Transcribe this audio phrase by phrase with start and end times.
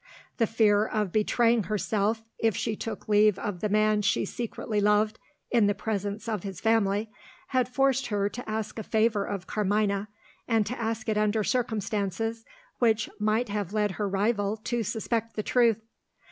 [0.37, 5.19] The fear of betraying herself if she took leave of the man she secretly loved,
[5.51, 7.11] in the presence of his family,
[7.49, 10.07] had forced her to ask a favour of Carmina,
[10.47, 12.43] and to ask it under circumstances
[12.79, 15.83] which might have led her rival to suspect the truth.